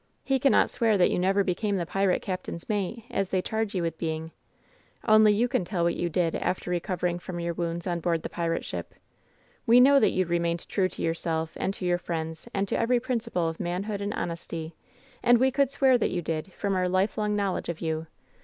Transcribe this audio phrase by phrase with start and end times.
[0.23, 3.79] He cannot swear that you never became the pirate captain's mate, as they charge \^>"
[3.79, 4.31] 129 WHEN SHADOWS DIE you with being.
[5.07, 8.27] Only you can tell what you did after recovering from your wounds on board the
[8.27, 8.95] pirate ship.
[9.67, 12.99] We know that you remained true to yourself and to your friends and to every
[12.99, 14.73] principle of manhood and honesty,
[15.21, 18.07] and we could swear that you did, from our lifelong knowledge of you!